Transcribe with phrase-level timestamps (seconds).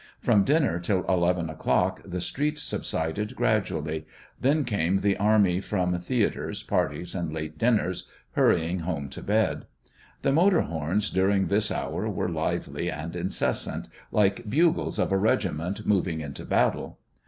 [0.19, 4.07] From dinner till eleven o'clock the streets subsided gradually;
[4.39, 9.67] then came the army from theatres, parties, and late dinners, hurrying home to bed.
[10.23, 15.85] The motor horns during this hour were lively and incessant, like bugles of a regiment
[15.85, 16.97] moving into battle.